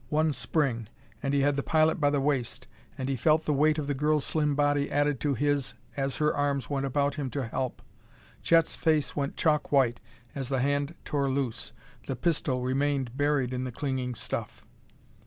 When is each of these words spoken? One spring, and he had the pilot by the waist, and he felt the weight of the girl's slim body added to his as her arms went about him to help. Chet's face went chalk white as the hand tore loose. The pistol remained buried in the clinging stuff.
One 0.09 0.33
spring, 0.33 0.87
and 1.21 1.31
he 1.31 1.41
had 1.41 1.55
the 1.57 1.61
pilot 1.61 1.99
by 2.01 2.09
the 2.09 2.19
waist, 2.19 2.65
and 2.97 3.07
he 3.07 3.15
felt 3.15 3.45
the 3.45 3.53
weight 3.53 3.77
of 3.77 3.85
the 3.85 3.93
girl's 3.93 4.25
slim 4.25 4.55
body 4.55 4.89
added 4.91 5.19
to 5.19 5.35
his 5.35 5.75
as 5.95 6.17
her 6.17 6.35
arms 6.35 6.71
went 6.71 6.87
about 6.87 7.13
him 7.13 7.29
to 7.29 7.45
help. 7.45 7.83
Chet's 8.41 8.75
face 8.75 9.15
went 9.15 9.37
chalk 9.37 9.71
white 9.71 9.99
as 10.33 10.49
the 10.49 10.59
hand 10.59 10.95
tore 11.05 11.29
loose. 11.29 11.71
The 12.07 12.15
pistol 12.15 12.63
remained 12.63 13.15
buried 13.15 13.53
in 13.53 13.63
the 13.63 13.71
clinging 13.71 14.15
stuff. 14.15 14.65